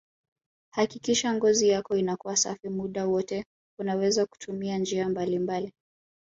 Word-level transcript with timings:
Hakikisha 0.73 1.33
ngozi 1.33 1.69
yako 1.69 1.95
inakuwa 1.95 2.35
safi 2.35 2.69
muda 2.69 3.05
wote 3.05 3.45
unaweza 3.79 4.25
kutumia 4.25 4.77
njia 4.77 5.09
mbalimbali 5.09 5.73